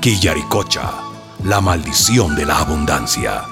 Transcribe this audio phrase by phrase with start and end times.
[0.00, 0.94] Quillaricocha,
[1.44, 3.42] la maldición de la abundancia.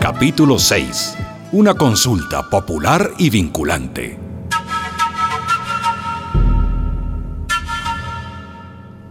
[0.00, 1.16] Capítulo 6.
[1.50, 4.20] Una consulta popular y vinculante.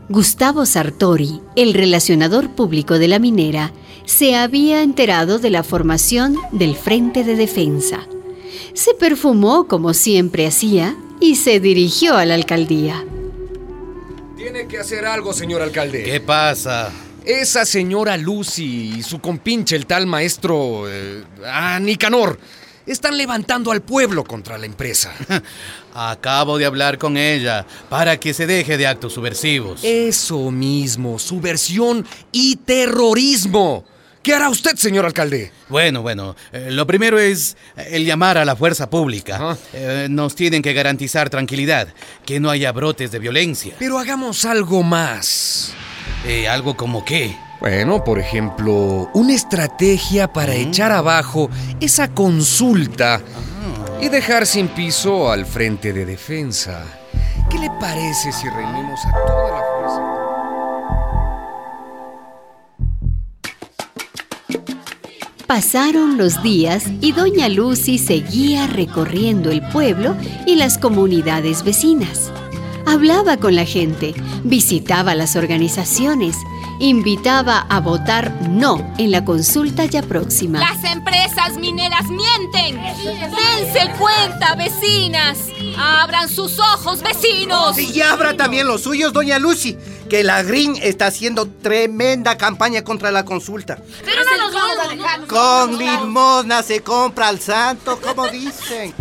[0.08, 3.74] Gustavo Sartori, el relacionador público de la minera,
[4.06, 8.08] se había enterado de la formación del Frente de Defensa.
[8.74, 13.06] Se perfumó como siempre hacía y se dirigió a la alcaldía.
[14.36, 16.04] Tiene que hacer algo, señor alcalde.
[16.04, 16.92] ¿Qué pasa?
[17.24, 22.38] Esa señora Lucy y su compinche, el tal maestro eh, ah, Nicanor,
[22.86, 25.14] están levantando al pueblo contra la empresa.
[25.94, 29.80] Acabo de hablar con ella para que se deje de actos subversivos.
[29.82, 33.86] Eso mismo, subversión y terrorismo.
[34.24, 35.52] ¿Qué hará usted, señor alcalde?
[35.68, 39.58] Bueno, bueno, eh, lo primero es eh, el llamar a la fuerza pública.
[39.74, 41.90] Eh, nos tienen que garantizar tranquilidad,
[42.26, 43.76] que no haya brotes de violencia.
[43.78, 45.74] Pero hagamos algo más.
[46.50, 47.36] ¿Algo como qué?
[47.60, 51.50] Bueno, por ejemplo, una estrategia para echar abajo
[51.82, 53.22] esa consulta
[54.00, 56.86] y dejar sin piso al frente de defensa.
[57.50, 59.73] ¿Qué le parece si reunimos a toda la
[65.54, 72.32] Pasaron los días y doña Lucy seguía recorriendo el pueblo y las comunidades vecinas.
[72.88, 76.38] Hablaba con la gente, visitaba las organizaciones,
[76.80, 80.58] invitaba a votar no en la consulta ya próxima.
[80.58, 82.82] Las empresas mineras mienten.
[83.04, 85.38] Dense cuenta, vecinas.
[85.78, 87.78] Abran sus ojos, vecinos.
[87.78, 89.78] y abra también los suyos, doña Lucy,
[90.14, 93.80] que la Green está haciendo tremenda campaña contra la consulta.
[94.06, 95.26] Pero no vamos a dejar.
[95.26, 98.94] Con limosna se compra al santo, como dicen.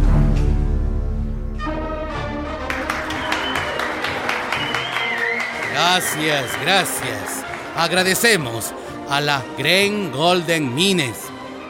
[5.70, 7.44] Gracias, gracias.
[7.76, 8.72] Agradecemos
[9.10, 11.18] a la Green Golden Mines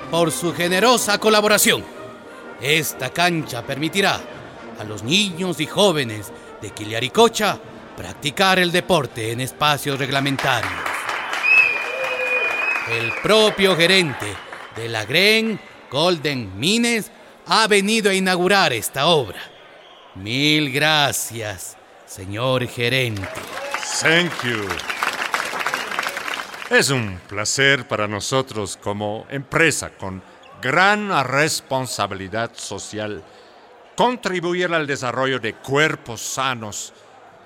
[0.09, 1.85] por su generosa colaboración.
[2.61, 4.21] Esta cancha permitirá
[4.79, 6.31] a los niños y jóvenes
[6.61, 7.59] de Quiliaricocha
[8.03, 10.73] practicar el deporte en espacios reglamentarios.
[12.91, 14.27] El propio gerente
[14.75, 17.13] de la Green Golden Mines
[17.47, 19.41] ha venido a inaugurar esta obra.
[20.17, 23.23] Mil gracias, señor gerente.
[24.01, 24.67] Thank you.
[26.71, 30.21] Es un placer para nosotros como empresa con
[30.61, 33.23] gran responsabilidad social
[33.95, 36.93] contribuir al desarrollo de cuerpos sanos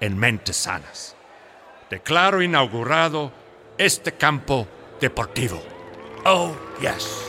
[0.01, 1.15] en mentes sanas.
[1.91, 3.33] Declaro inaugurado
[3.79, 4.67] este campo
[5.01, 5.63] deportivo.
[6.25, 7.27] Oh, yes.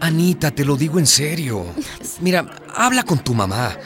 [0.00, 1.66] Anita, te lo digo en serio.
[2.20, 3.76] Mira, habla con tu mamá.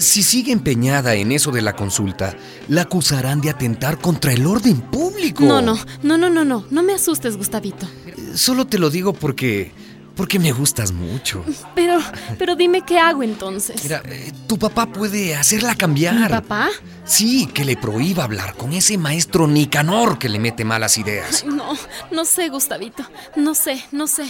[0.00, 2.36] Si sigue empeñada en eso de la consulta,
[2.68, 5.44] la acusarán de atentar contra el orden público.
[5.44, 7.86] No, no, no, no, no, no, no me asustes, Gustavito.
[8.34, 9.72] Solo te lo digo porque.
[10.14, 11.44] porque me gustas mucho.
[11.74, 11.98] Pero,
[12.38, 13.82] pero dime qué hago entonces.
[13.82, 16.14] Mira, eh, tu papá puede hacerla cambiar.
[16.14, 16.68] ¿Mi papá?
[17.04, 21.44] Sí, que le prohíba hablar con ese maestro Nicanor que le mete malas ideas.
[21.46, 21.72] Ay, no,
[22.10, 23.04] no sé, Gustavito.
[23.36, 24.24] No sé, no sé.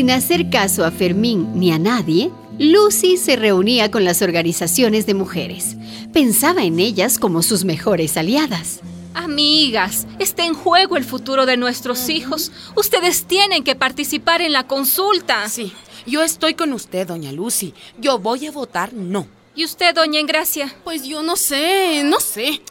[0.00, 5.12] Sin hacer caso a Fermín ni a nadie, Lucy se reunía con las organizaciones de
[5.12, 5.76] mujeres.
[6.10, 8.80] Pensaba en ellas como sus mejores aliadas.
[9.12, 12.50] Amigas, está en juego el futuro de nuestros hijos.
[12.76, 15.46] Ustedes tienen que participar en la consulta.
[15.50, 15.74] Sí,
[16.06, 17.74] yo estoy con usted, doña Lucy.
[17.98, 19.26] Yo voy a votar no.
[19.54, 20.74] ¿Y usted, doña Engracia?
[20.82, 22.62] Pues yo no sé, no sé.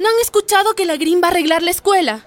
[0.00, 2.24] ¿No han escuchado que la Green va a arreglar la escuela?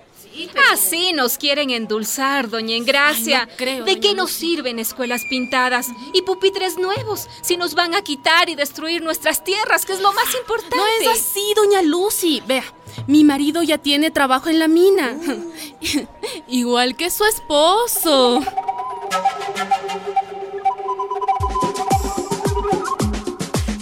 [0.71, 3.41] Así nos quieren endulzar, doña Engracia.
[3.41, 7.95] Ay, no creo, ¿De qué nos sirven escuelas pintadas y pupitres nuevos si nos van
[7.95, 10.75] a quitar y destruir nuestras tierras, que es lo más importante?
[10.75, 12.41] No es así, doña Lucy.
[12.45, 12.63] Vea,
[13.07, 15.15] mi marido ya tiene trabajo en la mina.
[16.47, 18.41] Igual que su esposo.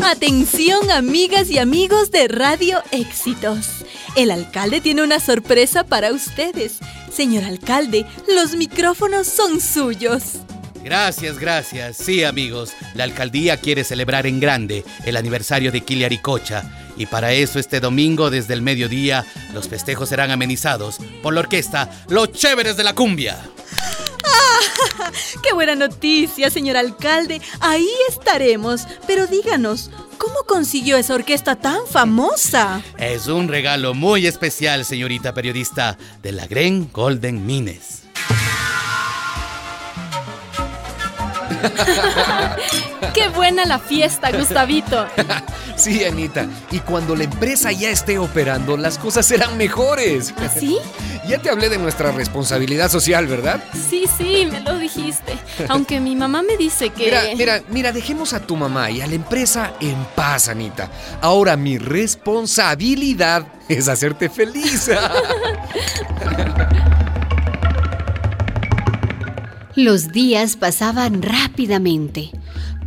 [0.03, 3.83] Atención amigas y amigos de Radio Éxitos.
[4.15, 6.79] El alcalde tiene una sorpresa para ustedes.
[7.11, 10.39] Señor alcalde, los micrófonos son suyos.
[10.83, 11.97] Gracias, gracias.
[11.97, 16.63] Sí, amigos, la alcaldía quiere celebrar en grande el aniversario de Quiliaricocha
[16.95, 21.89] y para eso este domingo desde el mediodía los festejos serán amenizados por la orquesta
[22.09, 23.39] Los Chéveres de la Cumbia.
[25.43, 27.41] ¡Qué buena noticia, señor alcalde!
[27.59, 28.85] Ahí estaremos.
[29.07, 32.81] Pero díganos, ¿Cómo consiguió esa orquesta tan famosa?
[32.97, 38.03] Es un regalo muy especial, señorita periodista, de la Gren Golden Mines.
[43.13, 45.07] ¡Qué buena la fiesta, Gustavito!
[45.75, 46.47] sí, Anita.
[46.71, 50.33] Y cuando la empresa ya esté operando, las cosas serán mejores.
[50.57, 50.77] ¿Sí?
[51.25, 53.63] Ya te hablé de nuestra responsabilidad social, ¿verdad?
[53.89, 55.37] Sí, sí, me lo dijiste.
[55.69, 57.05] Aunque mi mamá me dice que...
[57.05, 60.89] Mira, mira, mira, dejemos a tu mamá y a la empresa en paz, Anita.
[61.21, 64.91] Ahora mi responsabilidad es hacerte feliz.
[69.75, 72.31] Los días pasaban rápidamente.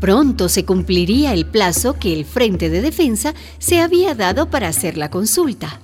[0.01, 4.97] Pronto se cumpliría el plazo que el Frente de Defensa se había dado para hacer
[4.99, 5.81] la consulta.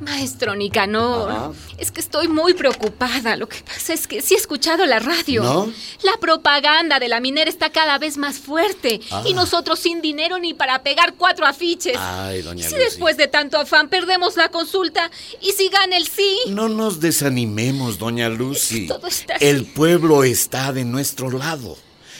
[0.00, 3.36] Maestro Nicanor, es que estoy muy preocupada.
[3.36, 5.42] Lo que pasa es que sí he escuchado la radio.
[5.42, 5.72] ¿No?
[6.02, 9.00] La propaganda de la minera está cada vez más fuerte.
[9.10, 9.22] Ah.
[9.26, 11.96] Y nosotros sin dinero ni para pegar cuatro afiches.
[11.98, 12.84] Ay, doña si Lucy.
[12.84, 15.10] después de tanto afán perdemos la consulta
[15.40, 16.36] y si gana el sí.
[16.48, 18.86] No nos desanimemos, doña Lucy.
[18.86, 19.46] Todo está así.
[19.46, 21.76] El pueblo está de nuestro lado.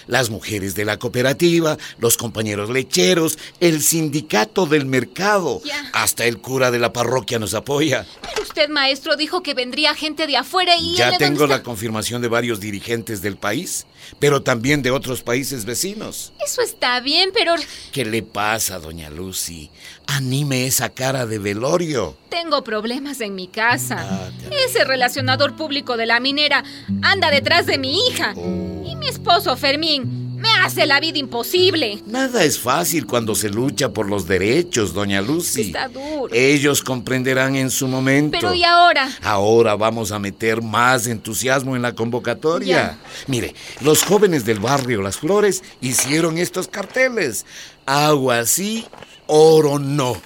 [0.06, 5.90] Las mujeres de la cooperativa, los compañeros lecheros, el sindicato del mercado, Ya.
[5.92, 8.06] hasta el cura de la parroquia nos apoya.
[8.22, 10.94] Pero usted, maestro, dijo que vendría gente de afuera y...
[10.96, 13.86] Ya él, ¿de tengo la confirmación de varios dirigentes del país,
[14.18, 16.32] pero también de otros países vecinos.
[16.44, 17.54] Eso está bien, pero
[17.92, 19.70] ¿Qué le pasa, doña Lucy?
[20.06, 22.16] Anime esa cara de velorio.
[22.28, 23.96] tengo problemas en mi casa.
[23.98, 24.30] Ah,
[24.66, 26.62] Ese relacionador público de la minera
[27.02, 28.34] anda detrás de mi hija.
[28.36, 32.02] Y mi esposo Fermín me hace la vida imposible.
[32.06, 35.62] Nada es fácil cuando se lucha por los derechos, doña Lucy.
[35.62, 36.28] Está duro.
[36.32, 38.36] Ellos comprenderán en su momento.
[38.38, 39.10] Pero ¿y ahora?
[39.22, 42.98] Ahora vamos a meter más entusiasmo en la convocatoria.
[43.26, 47.46] Mire, los jóvenes del barrio Las Flores hicieron estos carteles.
[47.86, 48.86] Agua sí,
[49.26, 50.16] oro no.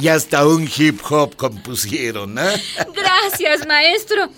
[0.00, 2.54] Y hasta un hip hop compusieron, ¿ah?
[2.94, 4.28] Gracias, maestro.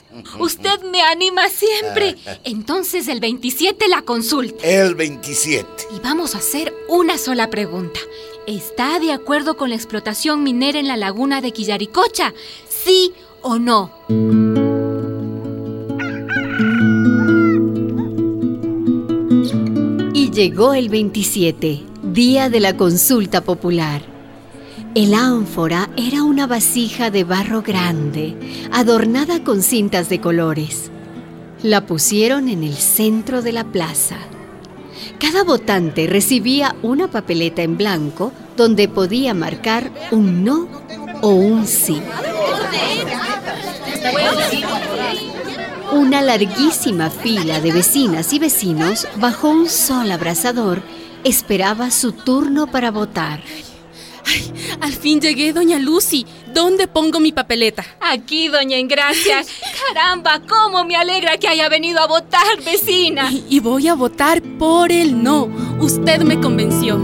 [0.40, 2.16] Usted me anima siempre.
[2.42, 4.66] Entonces el 27 la consulta.
[4.66, 5.66] El 27.
[5.94, 8.00] Y vamos a hacer una sola pregunta.
[8.46, 12.34] ¿Está de acuerdo con la explotación minera en la laguna de Quillaricocha?
[12.68, 13.92] ¿Sí o no?
[20.12, 24.13] Y llegó el 27, día de la consulta popular.
[24.94, 30.93] El ánfora era una vasija de barro grande, adornada con cintas de colores.
[31.64, 34.19] La pusieron en el centro de la plaza.
[35.19, 40.69] Cada votante recibía una papeleta en blanco donde podía marcar un no
[41.23, 42.00] o un sí.
[45.91, 50.82] Una larguísima fila de vecinas y vecinos bajo un sol abrasador
[51.25, 53.41] esperaba su turno para votar.
[54.81, 56.26] Al fin llegué, doña Lucy.
[56.52, 57.84] ¿Dónde pongo mi papeleta?
[58.00, 59.44] Aquí, doña Ingracia.
[59.88, 63.31] Caramba, cómo me alegra que haya venido a votar, vecina.
[63.31, 65.48] Y, y voy a votar por el no.
[65.81, 66.98] Usted me convenció.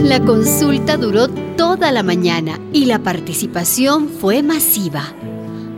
[0.00, 5.14] La consulta duró toda la mañana y la participación fue masiva.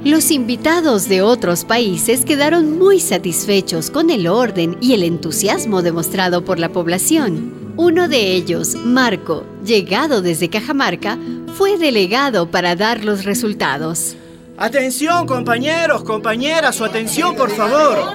[0.05, 6.44] Los invitados de otros países quedaron muy satisfechos con el orden y el entusiasmo demostrado
[6.44, 7.64] por la población.
[7.77, 11.19] Uno de ellos, Marco, llegado desde Cajamarca,
[11.59, 14.15] fue delegado para dar los resultados.
[14.57, 18.15] Atención, compañeros, compañeras, su atención, por favor.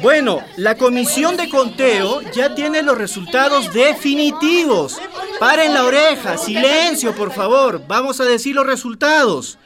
[0.00, 5.00] Bueno, la comisión de conteo ya tiene los resultados definitivos.
[5.40, 7.82] Paren la oreja, silencio, por favor.
[7.88, 9.58] Vamos a decir los resultados.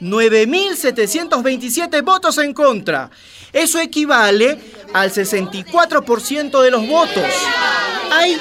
[0.00, 3.10] 9.727 votos en contra.
[3.52, 4.60] Eso equivale
[4.92, 7.24] al 64% de los votos.
[8.12, 8.36] Hay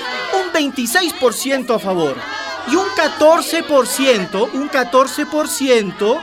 [0.60, 2.16] un 26% a favor
[2.68, 6.22] y un 14%, un 14%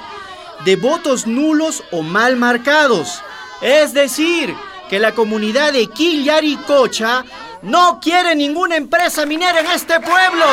[0.65, 3.23] de votos nulos o mal marcados.
[3.61, 4.55] Es decir,
[4.89, 7.25] que la comunidad de Quillaricocha
[7.63, 10.47] no quiere ninguna empresa minera en este pueblo.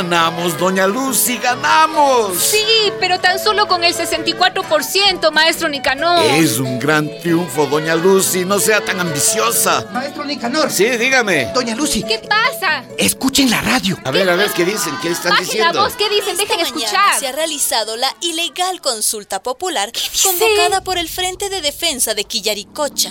[0.00, 2.34] Ganamos, doña Lucy, ganamos.
[2.38, 6.22] Sí, pero tan solo con el 64%, maestro Nicanor.
[6.24, 8.46] Es un gran triunfo, doña Lucy.
[8.46, 9.84] No sea tan ambiciosa.
[9.92, 10.70] Maestro Nicanor.
[10.70, 11.52] Sí, dígame.
[11.52, 12.02] Doña Lucy.
[12.02, 12.82] ¿Qué pasa?
[12.96, 13.98] Escuchen la radio.
[14.02, 14.94] A ver, a ver, ¿qué dicen?
[15.02, 15.82] ¿Qué están Bajen la diciendo?
[15.82, 16.30] voz, ¿qué dicen?
[16.30, 17.18] Esta Dejen escuchar.
[17.20, 19.92] se ha realizado la ilegal consulta popular
[20.22, 23.10] convocada por el Frente de Defensa de Quillaricocha.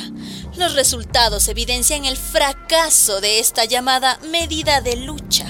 [0.55, 5.45] Los resultados evidencian el fracaso de esta llamada medida de lucha.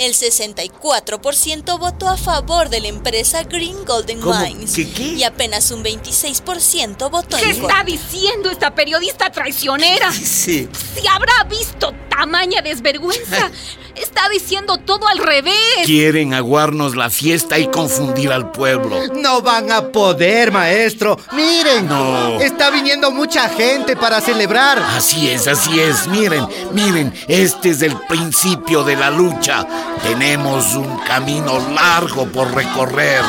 [0.00, 4.40] El 64% votó a favor de la empresa Green Golden ¿Cómo?
[4.40, 5.02] Mines ¿Qué, qué?
[5.08, 7.80] y apenas un 26% votó ¿Qué en contra.
[7.80, 10.10] está diciendo esta periodista traicionera?
[10.10, 10.66] Sí.
[10.98, 13.50] Si habrá visto tamaña desvergüenza?
[13.96, 15.54] Está diciendo todo al revés.
[15.84, 18.96] Quieren aguarnos la fiesta y confundir al pueblo.
[19.14, 21.18] No van a poder, maestro.
[21.32, 22.40] Miren, No.
[22.40, 24.78] está viniendo mucha gente para celebrar.
[24.78, 26.06] Así es, así es.
[26.06, 29.66] Miren, miren, este es el principio de la lucha.
[30.02, 33.22] Tenemos un camino largo por recorrer.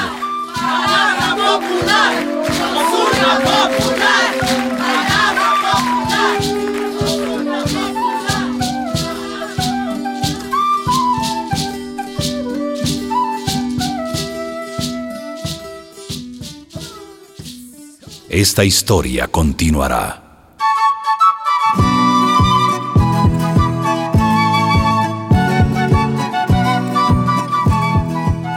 [18.41, 20.23] Esta historia continuará.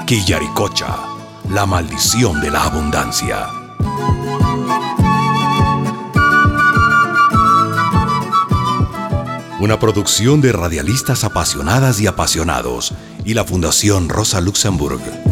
[0.07, 0.97] Quillaricocha,
[1.51, 3.47] la maldición de la abundancia.
[9.61, 12.95] Una producción de radialistas apasionadas y apasionados
[13.27, 15.24] y la Fundación Rosa Luxemburg.